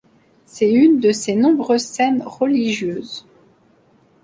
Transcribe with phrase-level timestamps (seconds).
[0.45, 3.27] C'est une de ses nombreuses scènes religieuses.